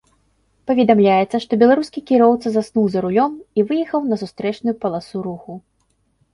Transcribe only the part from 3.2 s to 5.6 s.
і выехаў на сустрэчную паласу руху.